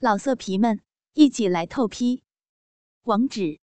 [0.00, 0.80] 老色皮们，
[1.14, 2.22] 一起来透批！
[3.02, 3.58] 网址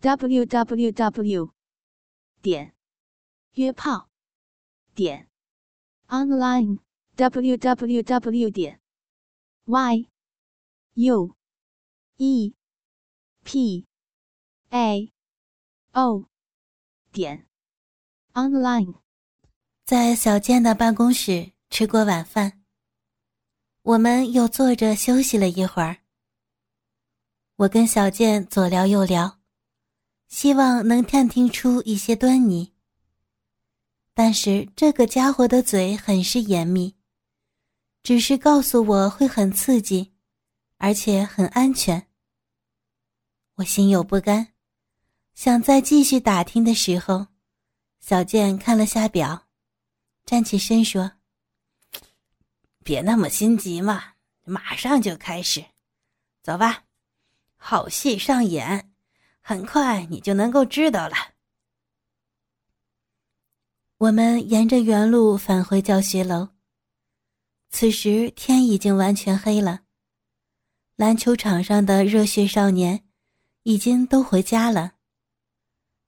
[0.00, 1.52] ：w w w
[2.40, 2.74] 点
[3.52, 4.08] 约炮
[4.94, 5.28] 点
[6.06, 6.78] online
[7.16, 8.80] w w w 点
[9.66, 10.08] y
[10.94, 11.36] u
[12.16, 12.54] e
[13.44, 13.86] p
[14.70, 15.12] a
[15.92, 16.24] o
[17.12, 17.46] 点
[18.32, 18.94] online。
[19.84, 22.57] 在小健的办公室吃过晚饭。
[23.88, 25.96] 我们又坐着休息了一会儿。
[27.56, 29.38] 我跟小健左聊右聊，
[30.28, 32.74] 希望能探听出一些端倪。
[34.12, 36.96] 但是这个家伙的嘴很是严密，
[38.02, 40.12] 只是告诉我会很刺激，
[40.76, 42.08] 而且很安全。
[43.54, 44.48] 我心有不甘，
[45.34, 47.28] 想再继续打听的时候，
[48.00, 49.46] 小健看了下表，
[50.26, 51.17] 站起身说。
[52.88, 54.02] 别那么心急嘛，
[54.44, 55.62] 马上就开始，
[56.42, 56.84] 走吧，
[57.58, 58.90] 好戏上演，
[59.42, 61.14] 很快你就能够知道了。
[63.98, 66.48] 我们沿着原路返回教学楼，
[67.68, 69.80] 此时天已经完全黑了，
[70.96, 73.04] 篮球场上的热血少年
[73.64, 74.94] 已经都回家了，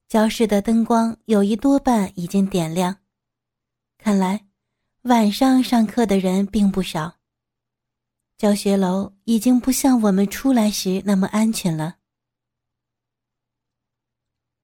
[0.08, 2.96] 教室的灯光有一多半已经点亮，
[3.98, 4.49] 看来。
[5.04, 7.16] 晚上上课的人并不少。
[8.36, 11.96] 教学楼已经不像我们出来时那么安全了。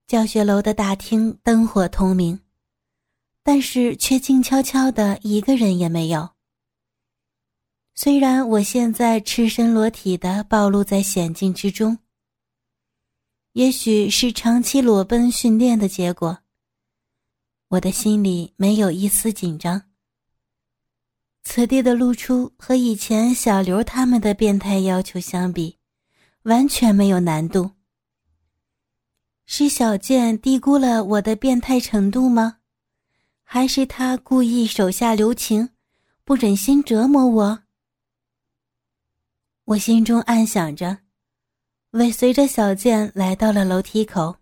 [0.06, 2.38] 教学楼的大厅灯火通明，
[3.42, 6.28] 但是却静悄悄的，一个人也没有。
[7.94, 11.98] 虽然我现在赤身裸体的暴露在险境之中，
[13.52, 16.40] 也许是长期裸奔训练的结果，
[17.68, 19.85] 我的心里没有一丝紧张。
[21.48, 25.78] 此地的露出和以前小刘他们的变态要求相比，
[26.42, 27.70] 完全没有难度。
[29.46, 32.58] 是小健低估了我的变态程度吗？
[33.44, 35.70] 还是他故意手下留情，
[36.24, 37.62] 不忍心折磨我？
[39.66, 40.98] 我心中暗想着，
[41.92, 44.38] 尾随着小健来到了楼梯口。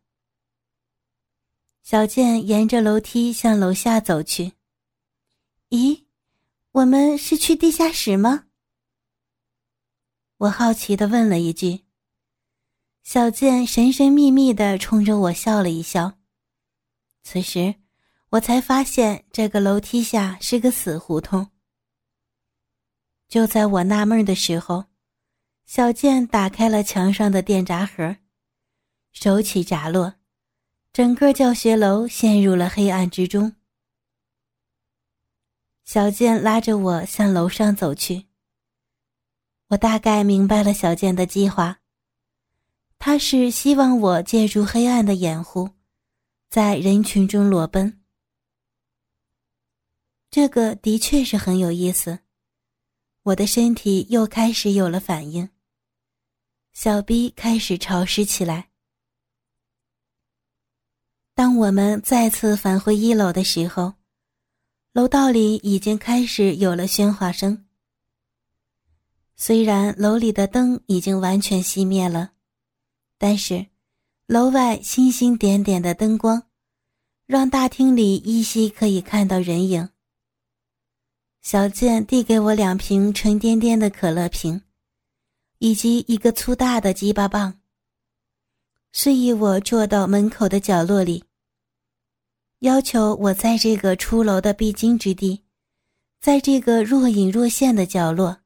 [1.82, 4.54] 小健沿着楼梯向楼下走去。
[5.68, 6.03] 咦？
[6.74, 8.46] 我们是去地下室吗？
[10.38, 11.84] 我好奇的问了一句。
[13.04, 16.18] 小健神神秘秘的冲着我笑了一笑。
[17.22, 17.76] 此时，
[18.30, 21.48] 我才发现这个楼梯下是个死胡同。
[23.28, 24.86] 就在我纳闷的时候，
[25.66, 28.16] 小健打开了墙上的电闸盒，
[29.12, 30.16] 手起闸落，
[30.92, 33.54] 整个教学楼陷入了黑暗之中。
[35.84, 38.26] 小健拉着我向楼上走去。
[39.68, 41.80] 我大概明白了小健的计划，
[42.98, 45.70] 他是希望我借助黑暗的掩护，
[46.48, 48.02] 在人群中裸奔。
[50.30, 52.20] 这个的确是很有意思。
[53.24, 55.50] 我的身体又开始有了反应，
[56.72, 58.70] 小逼开始潮湿起来。
[61.34, 63.92] 当我们再次返回一楼的时候。
[64.94, 67.66] 楼道里已经开始有了喧哗声。
[69.34, 72.30] 虽然楼里的灯已经完全熄灭了，
[73.18, 73.66] 但是
[74.28, 76.44] 楼外星星点点的灯光，
[77.26, 79.88] 让大厅里依稀可以看到人影。
[81.42, 84.62] 小健递给我两瓶沉甸甸的可乐瓶，
[85.58, 87.58] 以及一个粗大的鸡巴棒，
[88.92, 91.24] 示意我坐到门口的角落里。
[92.64, 95.44] 要求我在这个出楼的必经之地，
[96.18, 98.38] 在这个若隐若现的角落，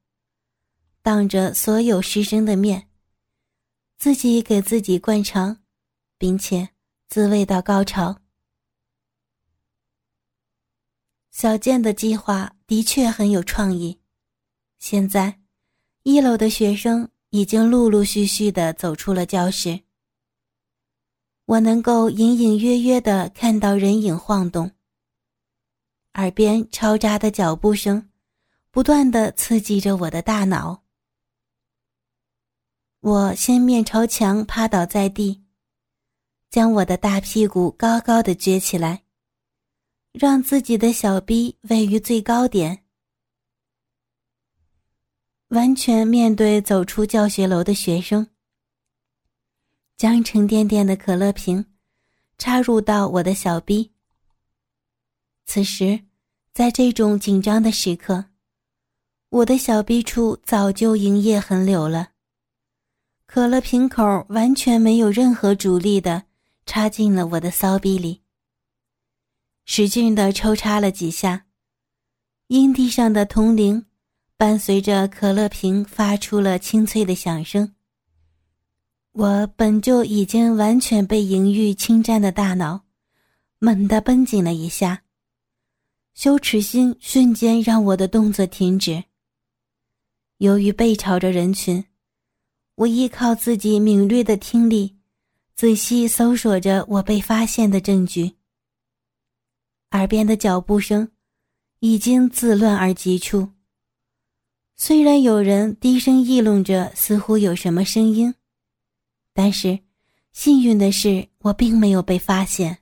[1.01, 2.89] 当着所有师生的面，
[3.97, 5.59] 自己给自己灌肠，
[6.17, 6.67] 并且
[7.07, 8.19] 自慰到高潮。
[11.31, 14.01] 小健的计划的确很有创意。
[14.79, 15.39] 现在，
[16.03, 19.79] 一楼的学生已经陆陆续续的走出了教室。
[21.49, 24.69] 我能够隐隐约约的看到人影晃动，
[26.13, 28.07] 耳边嘈杂的脚步声，
[28.69, 30.83] 不断的刺激着我的大脑。
[32.99, 35.43] 我先面朝墙趴倒在地，
[36.51, 39.01] 将我的大屁股高高的撅起来，
[40.11, 42.85] 让自己的小臂位于最高点，
[45.47, 48.27] 完全面对走出教学楼的学生。
[49.99, 51.65] 将沉甸甸的可乐瓶
[52.37, 53.91] 插入到我的小臂。
[55.45, 56.05] 此时，
[56.53, 58.23] 在这种紧张的时刻，
[59.27, 62.11] 我的小臂处早就营业横流了，
[63.25, 66.23] 可乐瓶口完全没有任何阻力的
[66.65, 68.21] 插进了我的骚逼里，
[69.65, 71.45] 使劲的抽插了几下，
[72.47, 73.85] 阴蒂上的铜铃
[74.37, 77.75] 伴随着可乐瓶发出了清脆的响声。
[79.19, 82.85] 我本就已经完全被淫欲侵占的大脑，
[83.57, 85.03] 猛地绷紧了一下，
[86.13, 89.03] 羞耻心瞬间让我的动作停止。
[90.37, 91.83] 由于背朝着人群，
[92.75, 94.95] 我依靠自己敏锐的听力，
[95.53, 98.37] 仔细搜索着我被发现的证据。
[99.91, 101.11] 耳边的脚步声
[101.79, 103.49] 已经自乱而急促。
[104.77, 108.33] 虽然有人低声议论着，似乎有什么声音，
[109.41, 109.79] 但是
[110.33, 112.79] 幸运的是，我并没有被发现。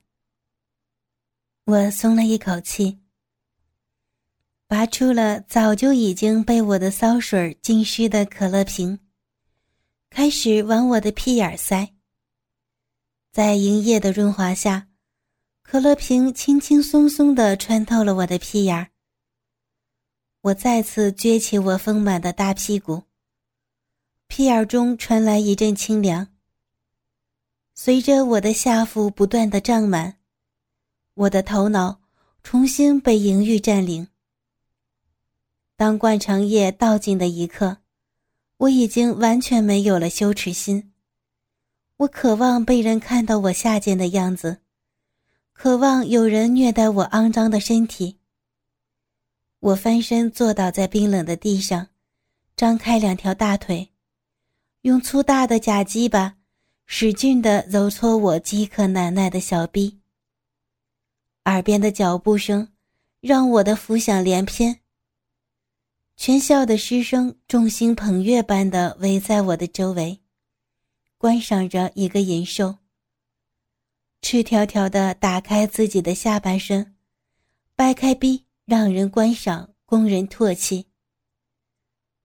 [1.66, 2.98] 我松了一口气。
[4.66, 8.98] 拔出了早就已经被我的骚水浸湿的可乐瓶，
[10.10, 11.94] 开始往我的屁眼塞。
[13.30, 14.88] 在营业的润滑下，
[15.62, 18.90] 可乐瓶轻轻松松地穿透了我的屁眼儿。
[20.40, 23.04] 我再次撅起我丰满的大屁股，
[24.26, 26.26] 屁眼中传来一阵清凉。
[27.80, 30.16] 随着我的下腹不断的胀满，
[31.14, 32.00] 我的头脑
[32.42, 34.08] 重新被淫欲占领。
[35.76, 37.76] 当灌肠液倒进的一刻，
[38.56, 40.92] 我已经完全没有了羞耻心。
[41.98, 44.58] 我渴望被人看到我下贱的样子，
[45.52, 48.18] 渴望有人虐待我肮脏的身体。
[49.60, 51.86] 我翻身坐倒在冰冷的地上，
[52.56, 53.90] 张开两条大腿，
[54.80, 56.37] 用粗大的假鸡巴
[56.90, 60.00] 使劲地揉搓我饥渴难耐的小臂。
[61.44, 62.72] 耳边的脚步声
[63.20, 64.80] 让我的浮想联翩。
[66.16, 70.20] 全校的师生众星捧月般的围在我的周围，
[71.18, 72.78] 观赏着一个淫兽。
[74.22, 76.96] 赤条条的打开自己的下半身，
[77.76, 80.86] 掰开逼让人观赏，供人唾弃。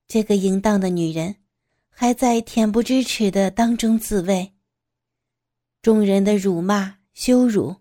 [0.08, 1.36] 这个淫荡的女人
[1.90, 4.53] 还在恬不知耻的当中自慰。
[5.84, 7.76] 众人的辱骂、羞辱，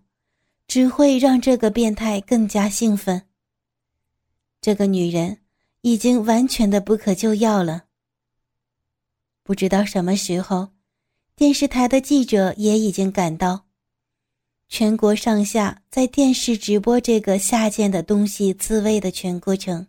[0.67, 3.23] 只会让这个变态更加兴奋。
[4.61, 5.39] 这个女人。
[5.85, 7.83] 已经完全的不可救药了。
[9.43, 10.69] 不知道什么时候，
[11.35, 13.65] 电视台的记者也已经赶到，
[14.69, 19.87] 全国上下在电视直播这个下贱的东西自慰的全过程。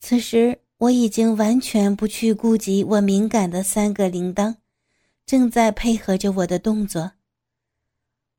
[0.00, 4.56] 此时，我已经完全不去顾及我敏感的三个铃铛，
[5.28, 7.12] 正在配合着我的动作，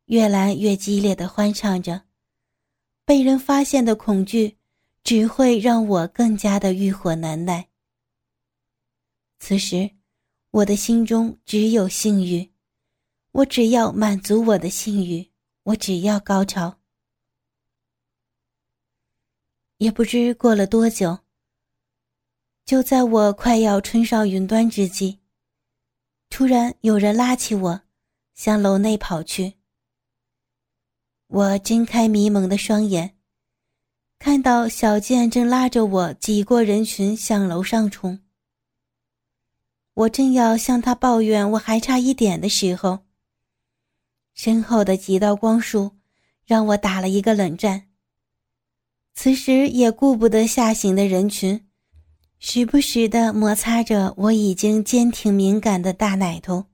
[0.06, 2.02] 越来越激烈的欢唱着，
[3.06, 4.58] 被人发现的恐惧。
[5.02, 7.70] 只会让我更加的欲火难耐。
[9.40, 9.90] 此时，
[10.52, 12.52] 我的心中只有性欲，
[13.32, 15.32] 我只要满足我的性欲，
[15.64, 16.80] 我只要高潮。
[19.78, 21.20] 也不知过了多久，
[22.66, 25.19] 就在我快要冲上云端之际，
[26.40, 27.82] 突然有人拉起我，
[28.34, 29.56] 向楼内跑去。
[31.28, 33.18] 我睁开迷蒙的双眼。
[34.18, 38.22] 看到小健正拉着我挤过人群向楼上冲，
[39.94, 43.00] 我正要向他抱怨我还差一点的时候，
[44.34, 45.98] 身后的几道光束
[46.46, 47.90] 让我打了一个冷战。
[49.14, 51.69] 此时也顾不得下行的人群，
[52.40, 56.68] 时不时的摩擦着我已经坚挺敏感的大奶头。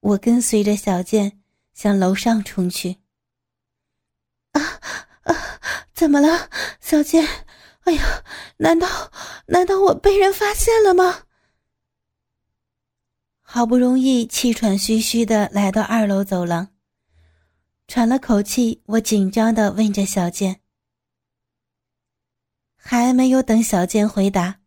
[0.00, 1.40] 我跟随着小健
[1.74, 2.96] 向楼上冲去。
[4.52, 4.80] 啊
[5.24, 5.60] 啊！
[5.92, 6.48] 怎么了，
[6.80, 7.28] 小健？
[7.84, 8.24] 哎呀，
[8.56, 9.12] 难道
[9.46, 11.24] 难道我被人发现了吗？
[13.42, 16.68] 好不容易气喘吁吁的来到二楼走廊，
[17.86, 20.59] 喘了口气，我紧张的问着小健。
[22.82, 24.60] 还没有等小健回答，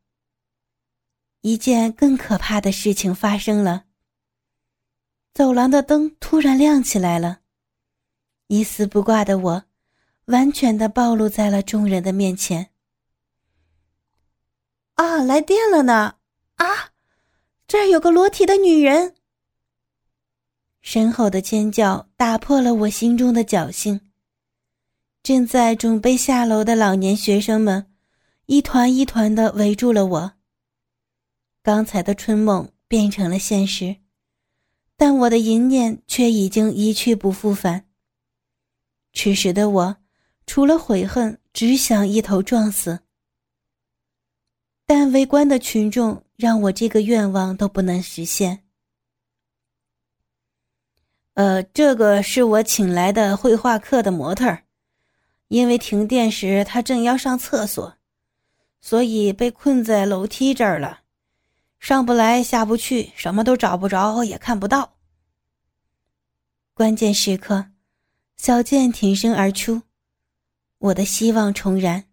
[1.41, 3.86] 一件更可怕的事情发生了。
[5.34, 7.39] 走廊的灯突然亮起来了，
[8.48, 9.65] 一丝不挂的我。
[10.27, 12.70] 完全的暴露在了众人的面前。
[14.93, 16.15] 啊，来电了呢！
[16.55, 16.93] 啊，
[17.67, 19.15] 这儿有个裸体的女人。
[20.82, 24.00] 身后的尖叫打破了我心中的侥幸。
[25.22, 27.92] 正在准备下楼的老年学生们，
[28.45, 30.33] 一团一团的围住了我。
[31.62, 33.97] 刚才的春梦变成了现实，
[34.97, 37.85] 但我的淫念却已经一去不复返。
[39.13, 39.97] 此时的我。
[40.45, 43.00] 除了悔恨，只想一头撞死。
[44.85, 48.65] 但围观的群众让我这个愿望都不能实现。
[51.35, 54.65] 呃，这个是我请来的绘画课的模特儿，
[55.47, 57.95] 因为停电时他正要上厕所，
[58.86, 61.04] 所以被困在楼梯这儿了，
[61.80, 64.98] 上不来下不去，什么都找不着，也看不到。
[66.74, 67.68] 关键时刻，
[68.36, 69.84] 小健挺身而出，
[70.80, 72.04] 我的希望重燃。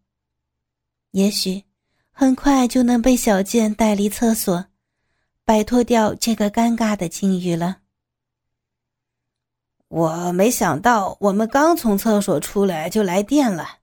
[1.10, 1.64] 也许
[2.12, 4.66] 很快就能被小健带离厕所，
[5.44, 7.78] 摆脱掉这个尴尬的境遇了。
[9.88, 13.79] 我没想到，我们刚从厕所出来就来电了。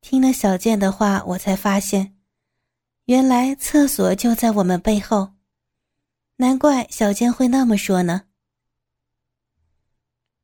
[0.00, 2.16] 听了小健的话，我才发现，
[3.04, 5.32] 原来厕所就在我们背后，
[6.36, 8.22] 难怪小健会那么说呢。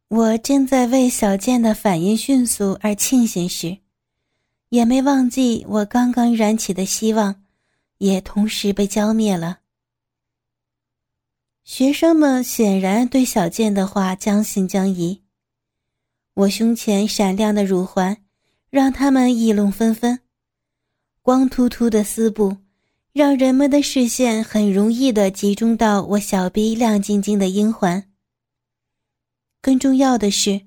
[0.08, 3.78] 我正在为小健的反应迅速而庆幸时，
[4.68, 7.42] 也没忘记我刚刚燃起的希望，
[7.98, 9.60] 也同时被浇灭了。
[11.64, 15.22] 学生们显然对小健的话将信将疑。
[16.34, 18.16] 我胸前闪亮的乳环，
[18.70, 20.20] 让他们议论纷纷。
[21.22, 22.56] 光秃秃的丝布，
[23.12, 28.10] 让人们的视线很容易的集中到我小臂亮晶晶的阴环。
[29.60, 30.62] 更重要的是，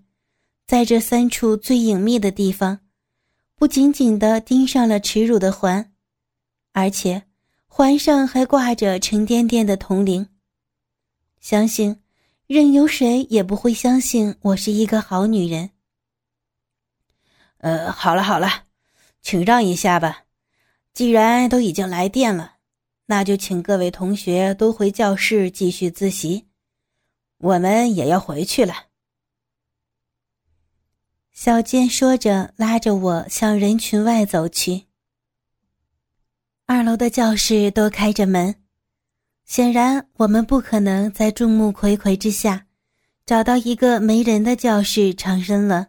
[0.68, 2.80] 在这三处最隐秘的地方，
[3.56, 5.94] 不仅仅的钉上了耻辱的环，
[6.74, 7.24] 而且
[7.68, 10.28] 环上还挂着沉甸甸的铜铃。
[11.40, 11.96] 相信，
[12.48, 15.70] 任由谁也不会相信我是一个好女人。
[17.60, 18.66] 呃，好了好了，
[19.22, 20.26] 请让一下吧。
[20.94, 22.56] 既然都已经来电了，
[23.06, 26.48] 那就请各位同学都回教室继续自习，
[27.38, 28.88] 我们也要回去了。
[31.32, 34.88] 小健说着，拉着我向人群外走去。
[36.66, 38.56] 二楼的教室都开着门。
[39.46, 42.68] 显然，我们不可能在众目睽睽之下
[43.26, 45.88] 找到一个没人的教室藏身了。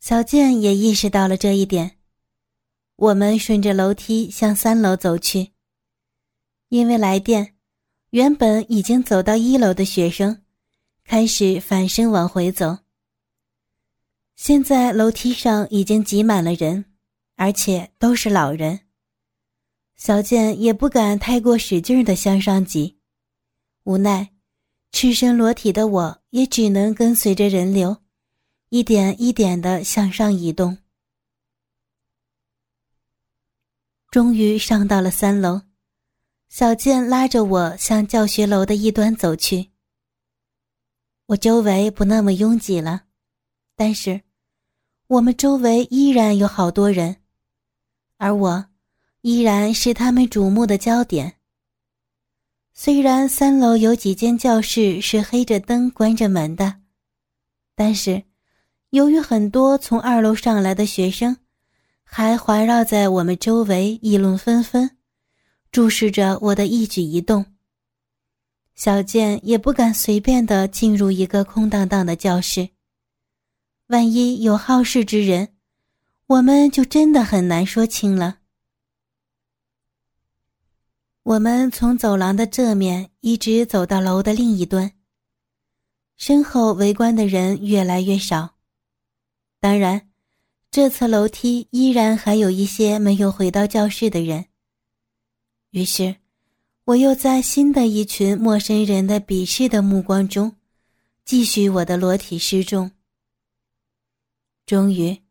[0.00, 1.98] 小健也意识到了这一点。
[2.96, 5.52] 我们顺着楼梯向三楼走去。
[6.68, 7.54] 因为来电，
[8.10, 10.42] 原本已经走到一楼的学生
[11.04, 12.78] 开始反身往回走。
[14.36, 16.84] 现在楼梯上已经挤满了人，
[17.36, 18.80] 而且都是老人。
[19.96, 22.98] 小健也不敢太过使劲的向上挤，
[23.82, 24.30] 无奈，
[24.92, 27.96] 赤身裸体的我也只能跟随着人流，
[28.70, 30.78] 一点一点的向上移动。
[34.10, 35.62] 终于上到了三楼，
[36.48, 39.70] 小健拉着我向教学楼的一端走去。
[41.26, 43.04] 我周围不那么拥挤了，
[43.76, 44.22] 但是，
[45.06, 47.16] 我们周围依然有好多人，
[48.16, 48.64] 而我。
[49.22, 51.40] 依然是他们瞩目的焦点。
[52.72, 56.80] 虽然三楼有几间教室是黑着灯、关着门的，
[57.74, 58.22] 但是
[58.90, 61.36] 由于很多从二楼上来的学生
[62.02, 64.96] 还环绕在我们周围议论纷纷，
[65.70, 67.44] 注视着我的一举一动，
[68.74, 72.70] 小健也不敢随便的进入一个空荡荡的教室。
[73.88, 75.48] 万一有好事之人，
[76.26, 78.38] 我们就真的很难说清了。
[81.24, 84.92] 我们从走廊的这面一直走到楼的另一端。
[86.16, 88.57] 身后围观的人越来越少，
[89.60, 90.08] 当然，
[90.70, 94.46] 这侧楼梯依然还有一些没有回到教室的人。
[95.70, 96.16] 于是，
[96.84, 100.56] 我又在新的一群陌生人的鄙视的目光中，
[101.24, 102.92] 继续我的裸体失重。
[104.64, 105.22] 终于，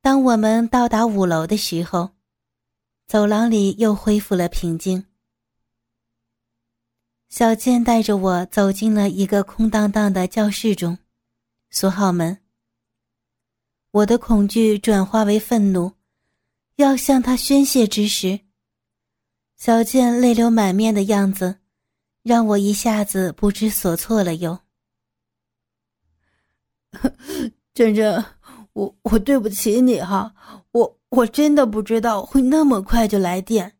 [0.00, 2.10] 当我们到达五楼的时候，
[3.06, 5.04] 走廊里又恢复了平静。
[7.28, 10.96] 小健带着我走进了一个空荡荡的教室中，
[11.68, 12.45] 锁好门。
[13.96, 15.90] 我的恐惧转化为愤怒，
[16.74, 18.40] 要向他宣泄之时，
[19.56, 21.60] 小倩泪流满面的样子，
[22.22, 24.34] 让我一下子不知所措了。
[24.34, 24.58] 又，
[27.72, 28.22] 珍珍，
[28.74, 30.34] 我我对不起你哈，
[30.72, 33.78] 我我真的不知道会那么快就来电，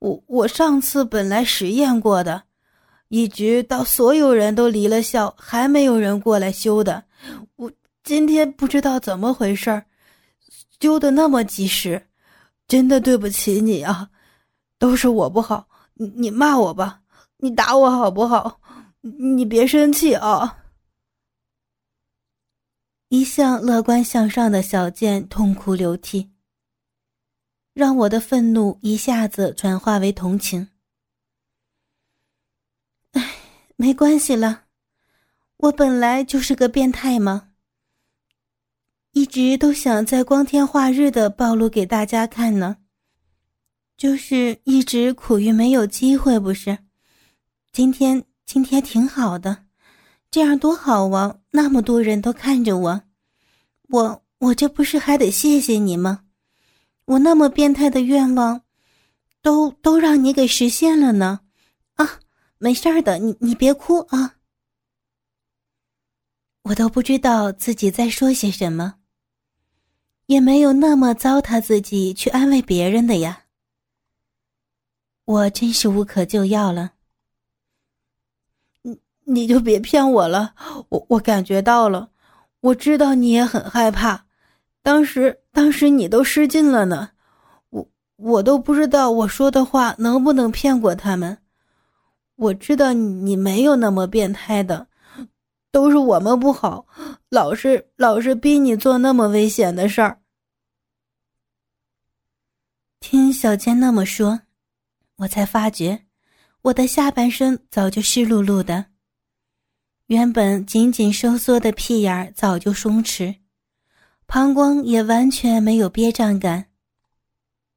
[0.00, 2.42] 我我上次本来实验过的。
[3.08, 7.04] 一直到所有人都离了校，还没有人过来修的。
[7.54, 7.70] 我
[8.04, 9.86] 今天不知道怎么回事儿，
[10.78, 12.06] 修的那么及时，
[12.68, 14.10] 真的对不起你啊，
[14.78, 15.66] 都是我不好。
[15.94, 17.00] 你你骂我吧，
[17.38, 18.60] 你打我好不好？
[19.00, 20.64] 你别生气啊。
[23.08, 26.30] 一向乐观向上的小健痛哭流涕。
[27.72, 30.68] 让我的愤怒一下子转化为同情。
[33.12, 33.34] 哎，
[33.76, 34.64] 没关系了，
[35.56, 37.53] 我本来就是个变态嘛。
[39.14, 42.78] 一直都想在光天化日的暴露给大家看呢，
[43.96, 46.78] 就是一直苦于没有机会，不是？
[47.70, 49.66] 今天今天挺好的，
[50.32, 51.38] 这样多好啊！
[51.52, 53.02] 那么多人都看着我，
[53.88, 56.24] 我我这不是还得谢谢你吗？
[57.04, 58.62] 我那么变态的愿望，
[59.40, 61.42] 都都让你给实现了呢！
[61.94, 62.18] 啊，
[62.58, 64.34] 没事的，你你别哭啊！
[66.62, 68.96] 我都不知道自己在说些什么。
[70.26, 73.42] 也没有那么糟蹋自己去安慰别人的呀。
[75.24, 76.92] 我真是无可救药了。
[78.82, 80.54] 你你就别骗我了，
[80.88, 82.10] 我我感觉到了，
[82.60, 84.26] 我知道你也很害怕。
[84.82, 87.10] 当时当时你都失禁了呢，
[87.70, 91.38] 我我都不知道我说的话能不能骗过他们。
[92.36, 94.88] 我知道你没有那么变态的。
[95.74, 96.86] 都是我们不好，
[97.30, 100.20] 老是老是逼你做那么危险的事儿。
[103.00, 104.42] 听小千那么说，
[105.16, 106.04] 我才发觉
[106.62, 108.86] 我的下半身早就湿漉漉的，
[110.06, 113.38] 原本紧紧收缩的屁眼儿早就松弛，
[114.26, 116.66] 膀胱也完全没有憋胀感。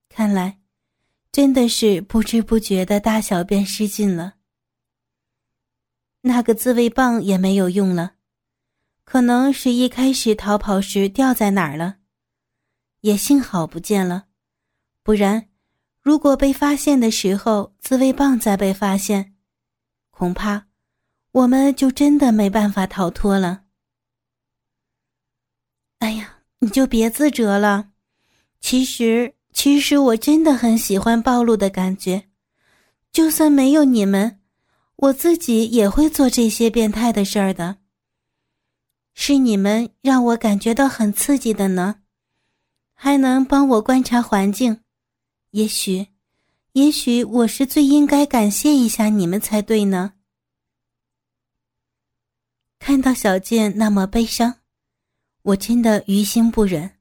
[0.07, 0.59] 看来，
[1.31, 4.36] 真的是不知不觉的大小便失禁了。
[6.27, 8.15] 那个自慰棒也没有用了，
[9.03, 11.97] 可能是一开始逃跑时掉在哪儿了，
[13.01, 14.25] 也幸好不见了，
[15.01, 15.47] 不然，
[16.01, 19.35] 如果被发现的时候自慰棒再被发现，
[20.11, 20.67] 恐怕
[21.31, 23.63] 我们就真的没办法逃脱了。
[25.99, 27.91] 哎呀，你就别自责了，
[28.59, 32.27] 其实，其实我真的很喜欢暴露的感觉，
[33.11, 34.36] 就算没有你们。
[34.97, 37.77] 我自己也会做这些变态的事儿的。
[39.13, 42.01] 是你们让我感觉到很刺激的呢，
[42.93, 44.81] 还能帮我观察环境，
[45.51, 46.07] 也许，
[46.73, 50.13] 也许我是最应该感谢一下你们才对呢。
[52.79, 54.61] 看到小健那么悲伤，
[55.41, 56.97] 我真的于心不忍，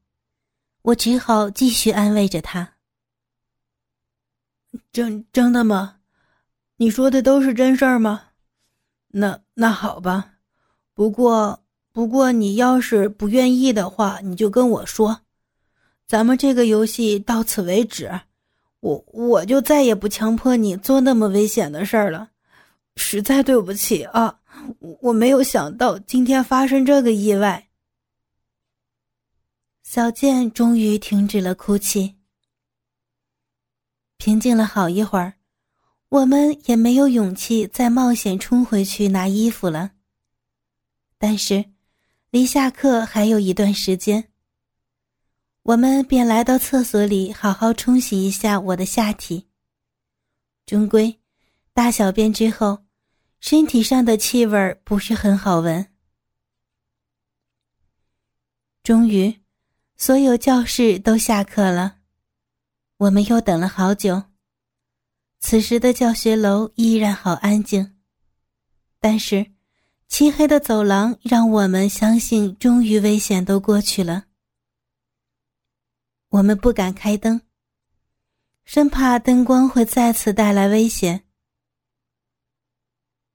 [0.83, 2.77] 我只好继续安慰着他。
[4.91, 5.96] 真真的吗？
[6.77, 8.25] 你说的都是真事儿吗？
[9.09, 10.35] 那那好吧，
[10.93, 15.23] 不过不过你要是不愿意的话，你就跟我说，
[16.07, 18.21] 咱们这个游戏到此为止，
[18.81, 22.31] 我我就再也不强迫你做那么危险的事儿了。
[22.97, 24.41] 实在对不起啊，
[25.01, 27.69] 我没有想到今天发生这个意外。
[29.83, 32.17] 小健终于停止了哭泣，
[34.19, 35.35] 平静了好一会儿。
[36.09, 39.93] 我们也没有勇气再冒险冲回去拿衣服了。
[41.19, 41.65] 但是，
[42.31, 44.29] 离下课还有一段时间，
[45.63, 49.49] 我们便来到厕所里好好冲洗一下我的下体。
[50.65, 51.19] 终归，
[51.73, 52.85] 大小便之后，
[53.41, 55.87] 身体上的气味不是很好闻。
[58.85, 59.41] 终于，
[59.97, 61.97] 所有教室都下课了，
[62.99, 64.23] 我们又等了好久。
[65.39, 67.97] 此时的教学楼依然好安静，
[68.99, 69.53] 但是
[70.09, 74.25] 漆黑的走廊让我们相信，终于危险都过去了。
[76.31, 77.41] 我们不敢开灯，
[78.65, 81.25] 生怕灯光会再次带来危险。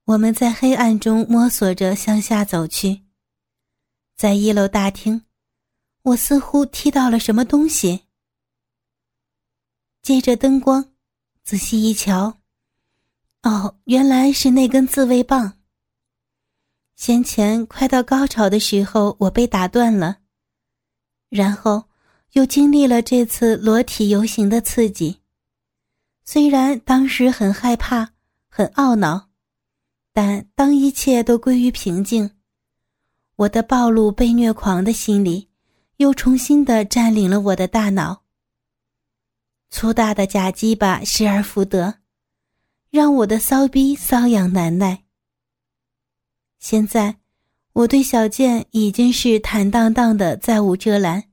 [0.04, 3.04] 我们在黑暗中摸索着向下走去，
[4.18, 5.24] 在一楼大厅，
[6.02, 8.08] 我似乎踢到了什么东西，
[10.02, 10.91] 借着灯光。
[11.52, 12.38] 仔细一瞧，
[13.44, 15.58] 哦，原来是那根自慰棒。
[16.96, 20.20] 先前快到高潮的时候，我被打断了，
[21.28, 21.84] 然后
[22.32, 25.20] 又经历了这次裸体游行的刺激。
[26.24, 28.14] 虽然当时很害怕、
[28.48, 29.28] 很懊恼，
[30.14, 32.32] 但当一切都归于平静，
[33.36, 35.50] 我的暴露被虐狂的心理
[35.98, 38.21] 又重新的占领了我的大脑。
[39.72, 42.00] 粗大的假鸡巴失而复得，
[42.90, 45.06] 让我的骚逼瘙痒难耐。
[46.60, 47.18] 现在，
[47.72, 51.32] 我对小贱已经是坦荡荡的，再无遮拦。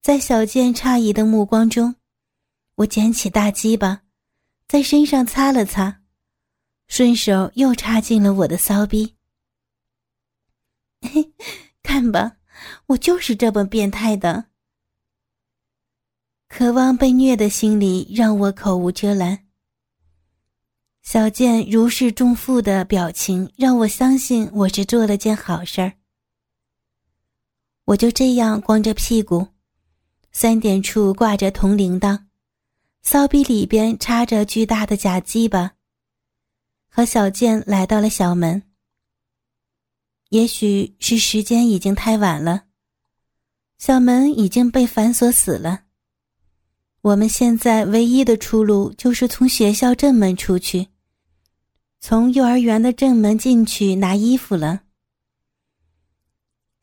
[0.00, 1.96] 在小贱诧异的目光中，
[2.76, 4.02] 我捡起大鸡巴，
[4.66, 6.00] 在身上擦了擦，
[6.88, 9.16] 顺手又插进了我的骚逼。
[11.02, 11.32] 嘿，
[11.82, 12.38] 看吧，
[12.86, 14.46] 我就是这么变态的。
[16.48, 19.46] 渴望被虐的心理让我口无遮拦。
[21.02, 25.92] 小健如释重负的表情让我相信我是做了件好事儿。
[27.84, 29.46] 我就这样光着屁股，
[30.32, 32.24] 三点处挂着铜铃铛，
[33.02, 35.74] 骚逼里边插着巨大的假鸡巴，
[36.88, 38.62] 和小健来到了小门。
[40.30, 42.64] 也许是时间已经太晚了，
[43.78, 45.85] 小门已经被反锁死了。
[47.06, 50.88] 我们现在唯一的出路就是从学校正门出去，
[52.00, 54.80] 从幼儿园的正门进去拿衣服了。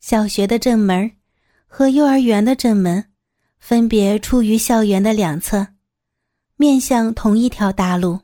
[0.00, 1.10] 小学的正门
[1.66, 3.12] 和幼儿园的正门
[3.58, 5.74] 分别处于校园的两侧，
[6.56, 8.20] 面向同一条大路。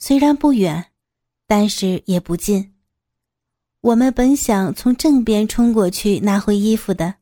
[0.00, 0.86] 虽然不远，
[1.46, 2.74] 但是也不近。
[3.80, 7.14] 我们本想从正边冲过去拿回衣服的，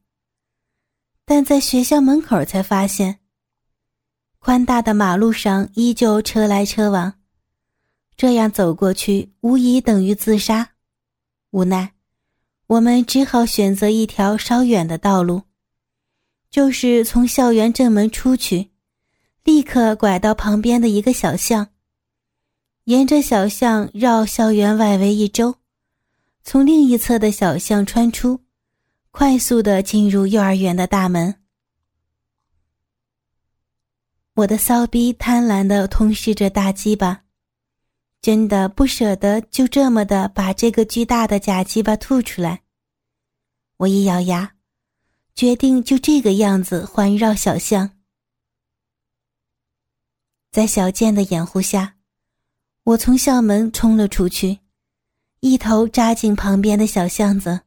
[1.26, 3.18] 但在学校门口才发现，
[4.44, 7.14] 宽大的马路上依旧车来车往，
[8.14, 10.72] 这样走过去无疑等于自杀。
[11.52, 11.94] 无奈。
[12.66, 15.44] 我们只好选择一条稍远的道路，
[16.50, 18.68] 就是从校园正门出去，
[19.44, 21.68] 立刻拐到旁边的一个小巷，
[22.84, 25.54] 沿着小巷绕校园外围一周，
[26.42, 28.40] 从另一侧的小巷穿出，
[29.10, 31.34] 快速的进入幼儿园的大门。
[34.34, 37.22] 我的骚逼贪婪的吞噬着大鸡巴。
[38.20, 42.62] 真的不舍得就这么的把这个巨大的假鸡巴吐出来。
[43.76, 44.54] 我一咬牙，
[45.34, 47.90] 决定就这个样子环绕小巷。
[50.50, 51.96] 在小健的掩护下，
[52.84, 54.60] 我从校门冲了出去，
[55.40, 57.60] 一头扎进旁边的小巷子。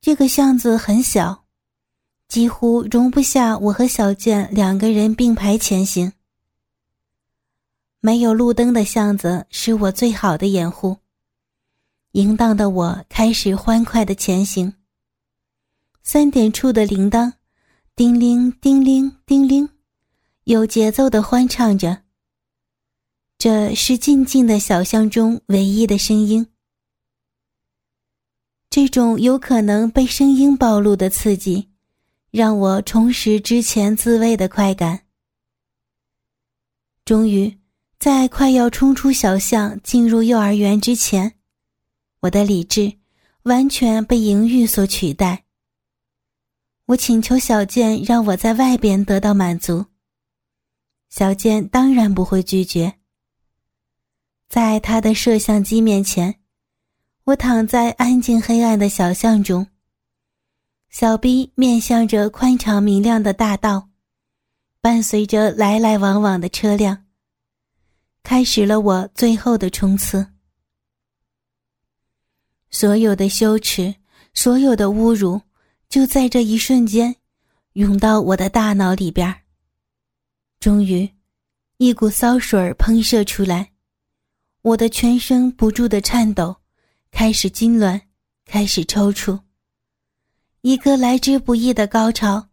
[0.00, 1.46] 这个巷子很小，
[2.28, 6.12] 几乎容不下我和小健两个人并排前行。
[8.00, 10.98] 没有路灯的巷子是我最好的掩护。
[12.12, 14.74] 淫荡的我开始欢快的前行。
[16.02, 17.32] 三点处的铃铛，
[17.96, 19.68] 叮铃叮铃叮铃，
[20.44, 22.02] 有节奏的欢唱着。
[23.36, 26.46] 这是静静的小巷中唯一的声音。
[28.70, 31.67] 这种有可能被声音暴露的刺激，
[32.38, 35.00] 让我重拾之前自慰的快感。
[37.04, 37.58] 终于。
[37.98, 41.34] 在快要冲出小巷、进入幼儿园之前，
[42.20, 42.92] 我的理智
[43.42, 45.42] 完全被淫欲所取代。
[46.86, 49.84] 我请求小健让我在外边得到满足，
[51.10, 52.94] 小健当然不会拒绝。
[54.48, 56.36] 在他的摄像机面前，
[57.24, 59.66] 我躺在安静黑暗的小巷中，
[60.90, 63.90] 小 B 面向着宽敞明亮的大道，
[64.80, 67.04] 伴随着来来往往的车辆。
[68.22, 70.26] 开始了我最后的冲刺。
[72.70, 73.94] 所有的羞耻，
[74.32, 75.40] 所有的侮辱，
[75.88, 77.14] 就在这一瞬间，
[77.74, 79.42] 涌到我的大脑里边。
[80.58, 81.08] 终于，
[81.76, 83.72] 一股骚水喷射出来，
[84.62, 86.56] 我的全身不住的颤抖，
[87.10, 88.00] 开始痉挛，
[88.46, 89.38] 开始抽搐。
[90.68, 92.50] 一个来之不易的高潮，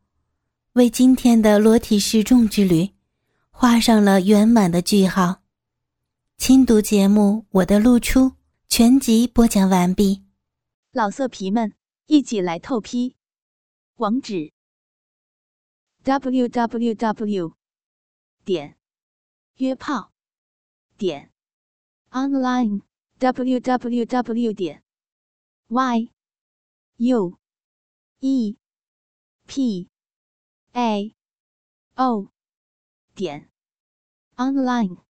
[0.71, 2.91] 为今天的裸体示众之旅，
[3.51, 5.41] 画上了圆满的句号。
[6.37, 8.21] 轻读节目《我的露出》
[8.69, 10.23] 全集播讲完毕，
[10.93, 11.73] 老色皮们
[12.05, 13.17] 一起来透批，
[13.95, 14.53] 网址
[16.03, 17.53] ：w w w
[18.45, 18.77] 点
[19.57, 20.13] 约炮
[20.97, 21.33] 点
[22.11, 22.79] online
[23.17, 24.83] w w w 点
[25.67, 26.09] y
[26.95, 27.37] u
[28.27, 28.57] e
[29.45, 29.87] p
[30.73, 31.13] a
[31.95, 32.31] o
[33.13, 33.51] 点
[34.35, 35.04] online。